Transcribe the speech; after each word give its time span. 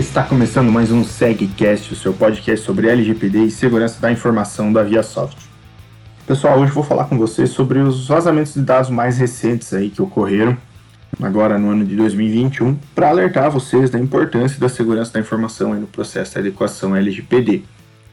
Está 0.00 0.22
começando 0.22 0.72
mais 0.72 0.90
um 0.90 1.04
SegCast, 1.04 1.92
o 1.92 1.94
seu 1.94 2.14
podcast 2.14 2.64
sobre 2.64 2.88
LGPD 2.88 3.44
e 3.44 3.50
segurança 3.50 4.00
da 4.00 4.10
informação 4.10 4.72
da 4.72 4.82
ViaSoft. 4.82 5.36
Pessoal, 6.26 6.58
hoje 6.58 6.72
vou 6.72 6.82
falar 6.82 7.04
com 7.04 7.18
vocês 7.18 7.50
sobre 7.50 7.80
os 7.80 8.08
vazamentos 8.08 8.54
de 8.54 8.62
dados 8.62 8.88
mais 8.88 9.18
recentes 9.18 9.74
aí 9.74 9.90
que 9.90 10.00
ocorreram 10.00 10.56
agora 11.20 11.58
no 11.58 11.68
ano 11.68 11.84
de 11.84 11.94
2021, 11.96 12.78
para 12.94 13.10
alertar 13.10 13.50
vocês 13.50 13.90
da 13.90 13.98
importância 13.98 14.58
da 14.58 14.70
segurança 14.70 15.12
da 15.12 15.20
informação 15.20 15.74
no 15.74 15.86
processo 15.86 16.32
de 16.32 16.38
adequação 16.38 16.96
LGPD. 16.96 17.62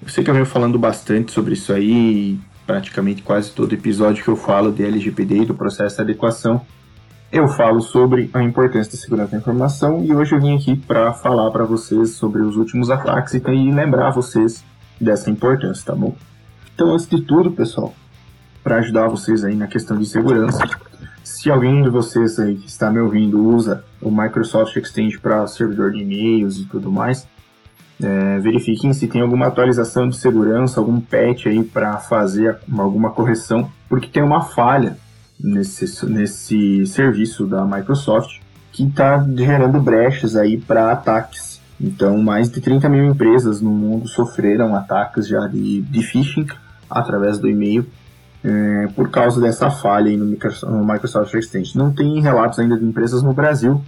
Eu 0.01 0.09
sei 0.09 0.25
que 0.25 0.29
eu 0.29 0.33
venho 0.33 0.45
falando 0.45 0.77
bastante 0.77 1.31
sobre 1.31 1.53
isso 1.53 1.71
aí, 1.71 2.37
praticamente 2.65 3.21
quase 3.21 3.51
todo 3.51 3.71
episódio 3.71 4.25
que 4.25 4.29
eu 4.29 4.35
falo 4.35 4.73
de 4.73 4.83
LGPD 4.83 5.43
e 5.43 5.45
do 5.45 5.55
processo 5.55 5.95
de 5.95 6.01
adequação, 6.01 6.61
eu 7.31 7.47
falo 7.47 7.81
sobre 7.81 8.29
a 8.33 8.41
importância 8.41 8.91
da 8.91 8.97
segurança 8.97 9.31
da 9.31 9.37
informação 9.37 10.03
e 10.03 10.13
hoje 10.13 10.33
eu 10.33 10.39
vim 10.39 10.55
aqui 10.55 10.75
para 10.75 11.13
falar 11.13 11.51
para 11.51 11.65
vocês 11.65 12.11
sobre 12.11 12.41
os 12.41 12.55
últimos 12.55 12.89
ataques 12.89 13.33
e 13.33 13.39
lembrar 13.71 14.11
vocês 14.11 14.63
dessa 14.99 15.29
importância, 15.29 15.85
tá 15.85 15.95
bom? 15.95 16.15
Então, 16.73 16.93
antes 16.93 17.07
de 17.07 17.21
tudo, 17.21 17.51
pessoal, 17.51 17.93
para 18.63 18.77
ajudar 18.77 19.07
vocês 19.09 19.43
aí 19.43 19.55
na 19.55 19.67
questão 19.67 19.97
de 19.97 20.05
segurança, 20.05 20.63
se 21.23 21.51
alguém 21.51 21.83
de 21.83 21.89
vocês 21.89 22.39
aí 22.39 22.55
que 22.55 22.67
está 22.67 22.89
me 22.89 22.99
ouvindo 22.99 23.43
usa 23.43 23.83
o 24.01 24.09
Microsoft 24.09 24.75
Exchange 24.77 25.19
para 25.19 25.45
servidor 25.47 25.91
de 25.91 26.01
e-mails 26.01 26.57
e 26.57 26.65
tudo 26.65 26.91
mais, 26.91 27.27
é, 28.01 28.39
verifiquem 28.39 28.93
se 28.93 29.07
tem 29.07 29.21
alguma 29.21 29.47
atualização 29.47 30.07
de 30.07 30.15
segurança, 30.15 30.79
algum 30.79 31.01
patch 31.01 31.47
aí 31.47 31.63
para 31.63 31.97
fazer 31.97 32.57
alguma 32.77 33.09
correção, 33.09 33.69
porque 33.89 34.07
tem 34.07 34.23
uma 34.23 34.41
falha 34.41 34.97
nesse, 35.39 36.05
nesse 36.05 36.85
serviço 36.85 37.45
da 37.45 37.65
Microsoft 37.65 38.39
que 38.71 38.83
está 38.83 39.25
gerando 39.35 39.81
brechas 39.81 40.35
aí 40.35 40.57
para 40.57 40.91
ataques. 40.91 41.59
Então, 41.79 42.17
mais 42.17 42.49
de 42.49 42.61
30 42.61 42.89
mil 42.89 43.05
empresas 43.05 43.61
no 43.61 43.71
mundo 43.71 44.07
sofreram 44.07 44.75
ataques 44.75 45.27
já 45.27 45.47
de, 45.47 45.81
de 45.81 46.03
phishing 46.03 46.47
através 46.89 47.39
do 47.39 47.47
e-mail 47.47 47.85
é, 48.43 48.87
por 48.95 49.09
causa 49.09 49.41
dessa 49.41 49.69
falha 49.69 50.15
no 50.15 50.85
Microsoft 50.85 51.33
Exchange. 51.33 51.77
Não 51.77 51.91
tem 51.91 52.21
relatos 52.21 52.59
ainda 52.59 52.77
de 52.77 52.85
empresas 52.85 53.21
no 53.21 53.33
Brasil, 53.33 53.83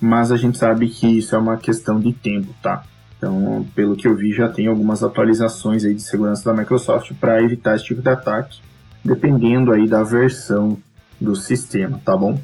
mas 0.00 0.30
a 0.30 0.36
gente 0.36 0.58
sabe 0.58 0.88
que 0.88 1.18
isso 1.18 1.34
é 1.34 1.38
uma 1.38 1.56
questão 1.56 1.98
de 1.98 2.12
tempo, 2.12 2.54
tá? 2.62 2.84
Então, 3.16 3.64
pelo 3.74 3.96
que 3.96 4.06
eu 4.06 4.14
vi, 4.14 4.32
já 4.32 4.48
tem 4.48 4.66
algumas 4.66 5.02
atualizações 5.02 5.84
aí 5.84 5.94
de 5.94 6.02
segurança 6.02 6.44
da 6.44 6.58
Microsoft 6.58 7.12
para 7.18 7.42
evitar 7.42 7.74
esse 7.74 7.84
tipo 7.84 8.02
de 8.02 8.08
ataque, 8.10 8.60
dependendo 9.02 9.72
aí 9.72 9.88
da 9.88 10.02
versão 10.02 10.76
do 11.20 11.34
sistema, 11.34 12.00
tá 12.04 12.16
bom? 12.16 12.38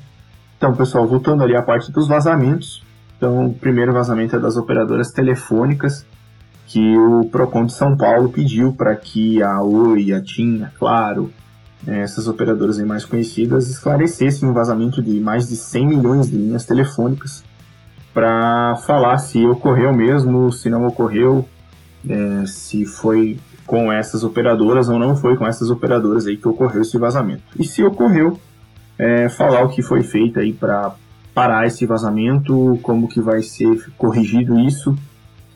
Então, 0.56 0.74
pessoal, 0.74 1.06
voltando 1.06 1.42
ali 1.42 1.56
à 1.56 1.62
parte 1.62 1.90
dos 1.90 2.06
vazamentos. 2.06 2.82
Então, 3.16 3.46
o 3.46 3.54
primeiro 3.54 3.92
vazamento 3.92 4.36
é 4.36 4.38
das 4.38 4.56
operadoras 4.56 5.10
telefônicas, 5.10 6.06
que 6.66 6.96
o 6.96 7.24
Procon 7.24 7.66
de 7.66 7.72
São 7.72 7.96
Paulo 7.96 8.28
pediu 8.28 8.72
para 8.72 8.94
que 8.94 9.42
a 9.42 9.60
Oi, 9.62 10.12
a 10.12 10.22
TIM, 10.22 10.62
a 10.62 10.68
Claro, 10.68 11.32
né, 11.82 12.00
essas 12.02 12.28
operadoras 12.28 12.78
mais 12.80 13.04
conhecidas 13.04 13.68
esclarecessem 13.68 14.48
o 14.48 14.52
vazamento 14.52 15.02
de 15.02 15.18
mais 15.20 15.48
de 15.48 15.56
100 15.56 15.86
milhões 15.86 16.30
de 16.30 16.36
linhas 16.36 16.64
telefônicas 16.64 17.42
para 18.12 18.76
falar 18.86 19.18
se 19.18 19.44
ocorreu 19.46 19.92
mesmo, 19.94 20.52
se 20.52 20.68
não 20.68 20.86
ocorreu, 20.86 21.48
é, 22.08 22.46
se 22.46 22.84
foi 22.84 23.38
com 23.66 23.92
essas 23.92 24.24
operadoras 24.24 24.88
ou 24.88 24.98
não 24.98 25.16
foi 25.16 25.36
com 25.36 25.46
essas 25.46 25.70
operadoras 25.70 26.26
aí 26.26 26.36
que 26.36 26.48
ocorreu 26.48 26.82
esse 26.82 26.98
vazamento. 26.98 27.42
E 27.58 27.64
se 27.64 27.84
ocorreu, 27.84 28.38
é, 29.00 29.30
falar 29.30 29.64
o 29.64 29.70
que 29.70 29.80
foi 29.80 30.02
feito 30.02 30.38
aí 30.38 30.52
para 30.52 30.92
parar 31.34 31.66
esse 31.66 31.86
vazamento, 31.86 32.78
como 32.82 33.08
que 33.08 33.18
vai 33.18 33.42
ser 33.42 33.90
corrigido 33.96 34.60
isso 34.60 34.94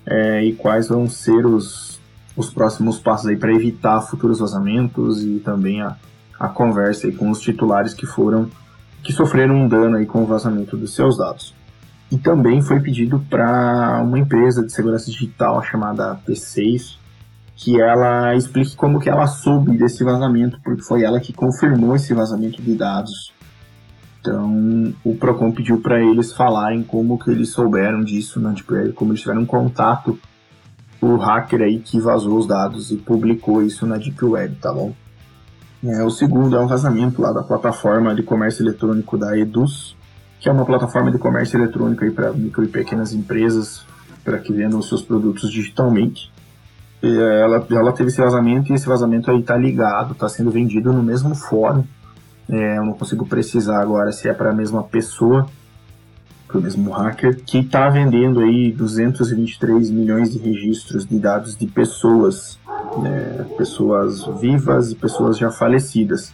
é, 0.06 0.42
e 0.44 0.54
quais 0.54 0.88
vão 0.88 1.06
ser 1.06 1.44
os, 1.44 2.00
os 2.34 2.50
próximos 2.50 2.98
passos 2.98 3.26
aí 3.26 3.36
para 3.36 3.52
evitar 3.52 4.00
futuros 4.00 4.38
vazamentos 4.38 5.22
e 5.22 5.40
também 5.40 5.82
a, 5.82 5.94
a 6.40 6.48
conversa 6.48 7.06
aí 7.06 7.12
com 7.12 7.30
os 7.30 7.40
titulares 7.40 7.92
que 7.92 8.06
foram 8.06 8.48
que 9.02 9.12
sofreram 9.12 9.54
um 9.54 9.68
dano 9.68 9.98
aí 9.98 10.06
com 10.06 10.22
o 10.22 10.26
vazamento 10.26 10.78
dos 10.78 10.94
seus 10.94 11.18
dados. 11.18 11.54
E 12.10 12.16
também 12.16 12.62
foi 12.62 12.80
pedido 12.80 13.22
para 13.28 14.00
uma 14.02 14.18
empresa 14.18 14.64
de 14.64 14.72
segurança 14.72 15.10
digital 15.10 15.62
chamada 15.62 16.18
P6 16.26 16.96
que 17.56 17.78
ela 17.78 18.34
explique 18.34 18.74
como 18.74 18.98
que 18.98 19.10
ela 19.10 19.26
soube 19.26 19.76
desse 19.76 20.02
vazamento, 20.02 20.58
porque 20.64 20.82
foi 20.82 21.04
ela 21.04 21.20
que 21.20 21.32
confirmou 21.32 21.94
esse 21.94 22.12
vazamento 22.14 22.60
de 22.62 22.74
dados 22.74 23.33
então, 24.24 24.94
o 25.04 25.14
Procon 25.14 25.52
pediu 25.52 25.82
para 25.82 26.02
eles 26.02 26.32
falarem 26.32 26.82
como 26.82 27.18
que 27.18 27.30
eles 27.30 27.50
souberam 27.50 28.02
disso 28.02 28.40
na 28.40 28.52
Deep 28.52 28.72
Web, 28.72 28.92
como 28.94 29.12
eles 29.12 29.20
tiveram 29.20 29.44
contato 29.44 30.18
o 30.98 31.16
hacker 31.16 31.60
aí 31.60 31.78
que 31.78 32.00
vazou 32.00 32.38
os 32.38 32.46
dados 32.46 32.90
e 32.90 32.96
publicou 32.96 33.62
isso 33.62 33.86
na 33.86 33.98
Deep 33.98 34.24
Web, 34.24 34.56
tá 34.56 34.72
bom? 34.72 34.94
É, 35.84 36.02
o 36.02 36.08
segundo 36.08 36.56
é 36.56 36.60
um 36.60 36.66
vazamento 36.66 37.20
lá 37.20 37.32
da 37.32 37.42
plataforma 37.42 38.14
de 38.14 38.22
comércio 38.22 38.64
eletrônico 38.64 39.18
da 39.18 39.36
Eduz, 39.36 39.94
que 40.40 40.48
é 40.48 40.52
uma 40.52 40.64
plataforma 40.64 41.10
de 41.10 41.18
comércio 41.18 41.58
eletrônico 41.58 42.10
para 42.12 42.32
micro 42.32 42.64
e 42.64 42.68
pequenas 42.68 43.12
empresas 43.12 43.84
para 44.24 44.38
que 44.38 44.54
vendam 44.54 44.80
seus 44.80 45.02
produtos 45.02 45.50
digitalmente. 45.50 46.32
E 47.02 47.14
ela, 47.14 47.66
ela 47.70 47.92
teve 47.92 48.08
esse 48.08 48.22
vazamento 48.22 48.72
e 48.72 48.74
esse 48.74 48.86
vazamento 48.86 49.30
aí 49.30 49.40
está 49.40 49.54
ligado, 49.58 50.12
está 50.12 50.30
sendo 50.30 50.50
vendido 50.50 50.94
no 50.94 51.02
mesmo 51.02 51.34
fórum 51.34 51.84
é, 52.48 52.78
eu 52.78 52.84
não 52.84 52.92
consigo 52.92 53.26
precisar 53.26 53.80
agora 53.80 54.12
se 54.12 54.28
é 54.28 54.34
para 54.34 54.50
a 54.50 54.54
mesma 54.54 54.82
pessoa, 54.82 55.46
para 56.46 56.58
o 56.58 56.62
mesmo 56.62 56.90
hacker, 56.90 57.42
que 57.44 57.58
está 57.58 57.88
vendendo 57.88 58.40
aí 58.40 58.70
223 58.70 59.90
milhões 59.90 60.30
de 60.30 60.38
registros 60.38 61.06
de 61.06 61.18
dados 61.18 61.56
de 61.56 61.66
pessoas, 61.66 62.58
né, 62.98 63.46
pessoas 63.56 64.24
vivas 64.40 64.92
e 64.92 64.94
pessoas 64.94 65.38
já 65.38 65.50
falecidas. 65.50 66.32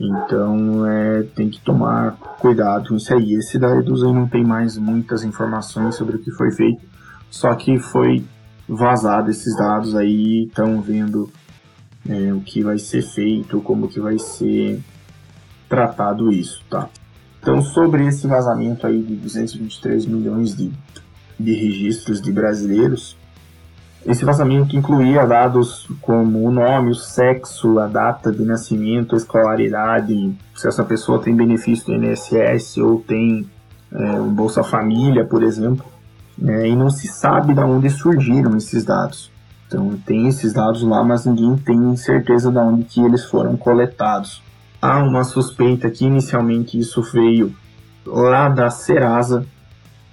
Então 0.00 0.86
é, 0.86 1.22
tem 1.34 1.50
que 1.50 1.60
tomar 1.60 2.12
cuidado 2.38 2.88
com 2.88 2.96
isso 2.96 3.12
aí. 3.12 3.34
Esse 3.34 3.58
da 3.58 3.76
Eduzem 3.76 4.14
não 4.14 4.28
tem 4.28 4.44
mais 4.44 4.78
muitas 4.78 5.24
informações 5.24 5.96
sobre 5.96 6.16
o 6.16 6.18
que 6.20 6.30
foi 6.30 6.50
feito, 6.52 6.80
só 7.30 7.54
que 7.54 7.78
foi 7.78 8.24
vazado 8.68 9.30
esses 9.30 9.56
dados 9.56 9.94
aí, 9.96 10.44
estão 10.44 10.80
vendo 10.80 11.30
é, 12.08 12.32
o 12.32 12.40
que 12.40 12.62
vai 12.62 12.78
ser 12.78 13.02
feito, 13.02 13.60
como 13.60 13.88
que 13.88 13.98
vai 13.98 14.18
ser 14.18 14.80
tratado 15.68 16.32
isso, 16.32 16.62
tá? 16.68 16.88
Então, 17.40 17.62
sobre 17.62 18.06
esse 18.06 18.26
vazamento 18.26 18.86
aí 18.86 19.00
de 19.00 19.14
223 19.14 20.06
milhões 20.06 20.56
de, 20.56 20.72
de 21.38 21.52
registros 21.54 22.20
de 22.20 22.32
brasileiros, 22.32 23.16
esse 24.04 24.24
vazamento 24.24 24.76
incluía 24.76 25.26
dados 25.26 25.88
como 26.00 26.42
o 26.44 26.50
nome, 26.50 26.90
o 26.90 26.94
sexo, 26.94 27.78
a 27.78 27.86
data 27.86 28.32
de 28.32 28.42
nascimento, 28.44 29.14
a 29.14 29.18
escolaridade, 29.18 30.36
se 30.54 30.68
essa 30.68 30.84
pessoa 30.84 31.20
tem 31.20 31.34
benefício 31.34 31.86
do 31.86 31.94
INSS 31.94 32.78
ou 32.78 33.00
tem 33.00 33.48
é, 33.92 34.18
Bolsa 34.20 34.62
Família, 34.62 35.24
por 35.24 35.42
exemplo, 35.42 35.84
é, 36.42 36.68
e 36.68 36.76
não 36.76 36.90
se 36.90 37.08
sabe 37.08 37.54
de 37.54 37.60
onde 37.60 37.90
surgiram 37.90 38.56
esses 38.56 38.84
dados. 38.84 39.30
Então, 39.66 39.98
tem 40.06 40.28
esses 40.28 40.52
dados 40.52 40.82
lá, 40.82 41.04
mas 41.04 41.26
ninguém 41.26 41.56
tem 41.56 41.96
certeza 41.96 42.50
de 42.50 42.58
onde 42.58 42.84
que 42.84 43.00
eles 43.00 43.24
foram 43.24 43.56
coletados 43.56 44.42
há 44.80 45.02
uma 45.02 45.24
suspeita 45.24 45.90
que 45.90 46.04
inicialmente 46.04 46.78
isso 46.78 47.02
veio 47.02 47.54
lá 48.06 48.48
da 48.48 48.70
Serasa, 48.70 49.44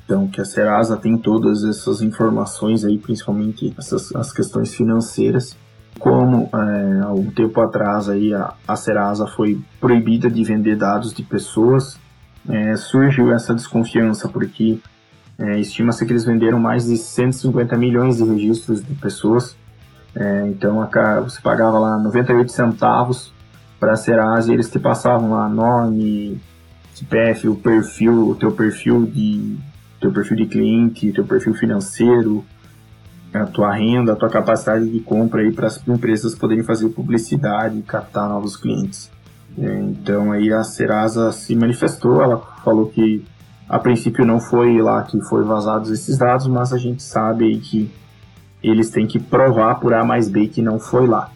então 0.03 0.27
que 0.27 0.41
a 0.41 0.45
Serasa 0.45 0.97
tem 0.97 1.17
todas 1.17 1.63
essas 1.63 2.01
informações 2.01 2.83
aí, 2.83 2.97
principalmente 2.97 3.73
essas 3.77 4.13
as 4.15 4.31
questões 4.31 4.73
financeiras. 4.73 5.57
Como 5.97 6.49
é, 6.53 7.01
há 7.03 7.11
um 7.13 7.31
tempo 7.31 7.61
atrás 7.61 8.09
aí 8.09 8.33
a, 8.33 8.53
a 8.67 8.75
Serasa 8.75 9.25
foi 9.27 9.59
proibida 9.79 10.29
de 10.29 10.43
vender 10.43 10.75
dados 10.75 11.13
de 11.13 11.23
pessoas, 11.23 11.97
é, 12.49 12.75
surgiu 12.75 13.31
essa 13.31 13.55
desconfiança 13.55 14.27
porque 14.27 14.77
é, 15.39 15.59
estima-se 15.59 16.05
que 16.05 16.11
eles 16.11 16.25
venderam 16.25 16.59
mais 16.59 16.85
de 16.85 16.97
150 16.97 17.77
milhões 17.77 18.17
de 18.17 18.23
registros 18.23 18.83
de 18.83 18.93
pessoas. 18.95 19.55
É, 20.13 20.47
então 20.47 20.81
a, 20.81 21.19
você 21.21 21.41
pagava 21.41 21.79
lá 21.79 21.97
98 21.97 22.51
centavos 22.51 23.33
para 23.79 23.95
Serasa, 23.95 24.53
eles 24.53 24.69
te 24.69 24.79
passavam 24.79 25.31
lá 25.31 25.49
nome, 25.49 26.39
CPF, 26.93 27.47
o 27.47 27.55
perfil, 27.55 28.29
o 28.29 28.35
teu 28.35 28.51
perfil 28.51 29.05
de 29.05 29.57
teu 29.99 30.11
perfil 30.11 30.37
de 30.37 30.45
cliente, 30.45 31.11
teu 31.11 31.25
perfil 31.25 31.53
financeiro, 31.53 32.45
a 33.33 33.45
tua 33.45 33.73
renda, 33.73 34.13
a 34.13 34.15
tua 34.15 34.29
capacidade 34.29 34.89
de 34.89 34.99
compra 34.99 35.41
aí 35.41 35.51
para 35.51 35.67
as 35.67 35.85
empresas 35.87 36.35
poderem 36.35 36.63
fazer 36.63 36.89
publicidade 36.89 37.77
e 37.77 37.81
captar 37.81 38.29
novos 38.29 38.55
clientes. 38.55 39.11
É, 39.57 39.79
então 39.79 40.31
aí 40.31 40.51
a 40.51 40.63
Serasa 40.63 41.31
se 41.31 41.55
manifestou, 41.55 42.21
ela 42.21 42.37
falou 42.63 42.87
que 42.87 43.25
a 43.67 43.79
princípio 43.79 44.25
não 44.25 44.39
foi 44.39 44.81
lá 44.81 45.03
que 45.03 45.19
foi 45.23 45.43
vazados 45.43 45.89
esses 45.89 46.17
dados, 46.17 46.47
mas 46.47 46.71
a 46.71 46.77
gente 46.77 47.01
sabe 47.01 47.45
aí 47.45 47.57
que 47.57 47.91
eles 48.63 48.89
têm 48.89 49.07
que 49.07 49.19
provar 49.19 49.75
por 49.75 49.93
A 49.93 50.05
mais 50.05 50.29
B 50.29 50.47
que 50.47 50.61
não 50.61 50.79
foi 50.79 51.07
lá 51.07 51.31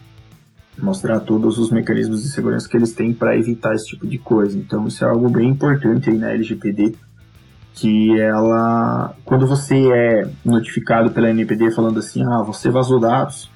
mostrar 0.84 1.20
todos 1.20 1.58
os 1.58 1.72
mecanismos 1.72 2.24
de 2.24 2.30
segurança 2.30 2.68
que 2.68 2.78
eles 2.78 2.94
têm 2.94 3.14
para 3.14 3.38
evitar 3.38 3.74
esse 3.74 3.88
tipo 3.88 4.08
de 4.08 4.18
coisa. 4.18 4.58
Então 4.58 4.88
isso 4.88 5.04
é 5.04 5.10
algo 5.10 5.30
bem 5.30 5.50
importante 5.50 6.10
aí 6.10 6.18
na 6.18 6.32
LGPD, 6.32 6.96
que 7.74 8.20
ela, 8.20 9.16
quando 9.24 9.48
você 9.48 9.76
é 9.92 10.30
notificado 10.44 11.12
pela 11.12 11.30
NPD 11.30 11.72
falando 11.72 12.00
assim, 12.00 12.24
ah, 12.24 12.44
você 12.44 12.70
vazou 12.70 13.00
dados, 13.00 13.50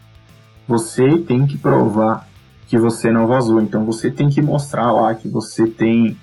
você 0.68 1.18
tem 1.18 1.46
que 1.46 1.58
provar 1.58 2.28
que 2.68 2.78
você 2.78 3.12
não 3.12 3.28
vazou. 3.28 3.62
Então 3.62 3.86
você 3.86 4.10
tem 4.10 4.30
que 4.30 4.42
mostrar 4.42 4.92
lá 4.92 5.14
que 5.14 5.28
você 5.28 5.68
tem 5.68 6.18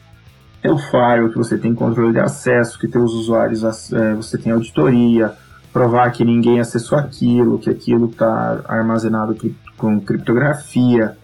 o 0.64 0.78
file, 0.78 1.30
que 1.30 1.38
você 1.38 1.56
tem 1.56 1.74
controle 1.74 2.12
de 2.12 2.20
acesso, 2.20 2.78
que 2.78 2.88
teus 2.88 3.12
usuários, 3.12 3.62
é, 3.92 4.14
você 4.14 4.36
tem 4.36 4.52
auditoria, 4.52 5.34
provar 5.72 6.10
que 6.10 6.24
ninguém 6.24 6.60
acessou 6.60 6.98
aquilo, 6.98 7.58
que 7.58 7.70
aquilo 7.70 8.06
está 8.06 8.60
armazenado 8.66 9.36
com 9.76 10.00
criptografia, 10.00 11.16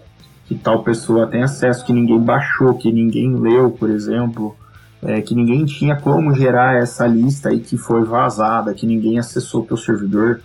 que 0.47 0.55
tal 0.55 0.83
pessoa 0.83 1.27
tem 1.27 1.43
acesso, 1.43 1.85
que 1.85 1.93
ninguém 1.93 2.21
baixou, 2.21 2.75
que 2.75 2.93
ninguém 2.93 3.35
leu, 3.35 3.71
por 3.71 3.91
exemplo 3.91 4.57
é, 5.03 5.21
que 5.21 5.35
ninguém 5.35 5.65
tinha 5.65 5.97
como 5.97 6.35
gerar 6.35 6.77
essa 6.77 7.07
lista 7.07 7.53
e 7.53 7.61
que 7.61 7.77
foi 7.77 8.05
vazada, 8.05 8.75
que 8.75 8.87
ninguém 8.87 9.19
acessou 9.19 9.63
o 9.63 9.67
teu 9.67 9.77
servidor 9.77 10.41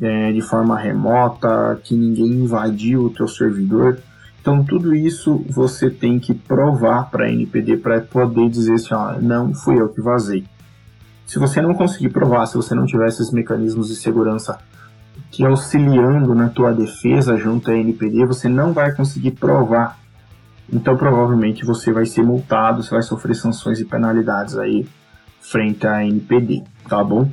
é, 0.00 0.32
de 0.32 0.40
forma 0.40 0.78
remota, 0.78 1.78
que 1.82 1.94
ninguém 1.94 2.26
invadiu 2.26 3.04
o 3.04 3.10
teu 3.10 3.28
servidor. 3.28 3.98
Então 4.40 4.64
tudo 4.64 4.94
isso 4.94 5.44
você 5.48 5.88
tem 5.88 6.18
que 6.18 6.34
provar 6.34 7.10
para 7.10 7.26
a 7.26 7.30
NPD 7.30 7.78
para 7.78 8.00
poder 8.00 8.48
dizer 8.48 8.74
assim, 8.74 8.94
ó, 8.94 9.12
não 9.20 9.54
fui 9.54 9.80
eu 9.80 9.88
que 9.88 10.00
vazei. 10.00 10.44
Se 11.26 11.38
você 11.38 11.60
não 11.60 11.74
conseguir 11.74 12.10
provar, 12.10 12.46
se 12.46 12.56
você 12.56 12.74
não 12.74 12.86
tiver 12.86 13.08
esses 13.08 13.30
mecanismos 13.30 13.88
de 13.88 13.96
segurança 13.96 14.58
que 15.30 15.44
auxiliando 15.44 16.34
na 16.34 16.48
tua 16.48 16.72
defesa 16.72 17.36
junto 17.36 17.70
à 17.70 17.76
NPD, 17.76 18.26
você 18.26 18.48
não 18.48 18.72
vai 18.72 18.92
conseguir 18.94 19.32
provar 19.32 19.98
então 20.72 20.96
provavelmente 20.96 21.64
você 21.64 21.92
vai 21.92 22.06
ser 22.06 22.22
multado, 22.22 22.82
você 22.82 22.90
vai 22.90 23.02
sofrer 23.02 23.34
sanções 23.34 23.80
e 23.80 23.84
penalidades 23.84 24.56
aí 24.56 24.86
frente 25.40 25.86
à 25.86 26.04
NPD, 26.04 26.62
tá 26.88 27.02
bom? 27.04 27.28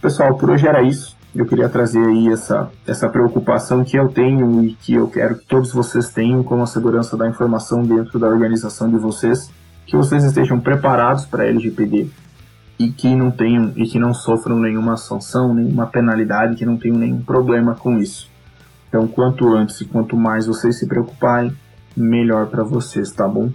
Pessoal, 0.00 0.36
por 0.36 0.50
hoje 0.50 0.66
era 0.66 0.82
isso. 0.82 1.16
Eu 1.34 1.44
queria 1.44 1.68
trazer 1.68 2.02
aí 2.06 2.28
essa, 2.28 2.70
essa 2.86 3.08
preocupação 3.08 3.84
que 3.84 3.98
eu 3.98 4.08
tenho 4.08 4.64
e 4.64 4.72
que 4.74 4.94
eu 4.94 5.08
quero 5.08 5.36
que 5.36 5.46
todos 5.46 5.72
vocês 5.72 6.08
tenham 6.08 6.42
com 6.42 6.62
a 6.62 6.66
segurança 6.66 7.16
da 7.16 7.28
informação 7.28 7.82
dentro 7.82 8.18
da 8.18 8.28
organização 8.28 8.88
de 8.88 8.96
vocês, 8.96 9.50
que 9.84 9.96
vocês 9.96 10.24
estejam 10.24 10.58
preparados 10.58 11.26
para 11.26 11.42
a 11.42 11.46
LGPD 11.46 12.08
e 12.78 12.90
que 12.90 13.14
não 13.14 13.30
tenham 13.30 13.72
e 13.76 13.86
que 13.86 13.98
não 13.98 14.12
sofram 14.12 14.58
nenhuma 14.58 14.96
sanção, 14.96 15.54
nenhuma 15.54 15.86
penalidade, 15.86 16.56
que 16.56 16.66
não 16.66 16.76
tenham 16.76 16.98
nenhum 16.98 17.22
problema 17.22 17.74
com 17.74 17.98
isso. 17.98 18.28
Então, 18.88 19.06
quanto 19.06 19.54
antes 19.54 19.80
e 19.80 19.84
quanto 19.84 20.16
mais 20.16 20.46
vocês 20.46 20.78
se 20.78 20.86
preocuparem, 20.86 21.52
melhor 21.96 22.46
para 22.46 22.62
vocês, 22.62 23.10
tá 23.10 23.26
bom? 23.26 23.50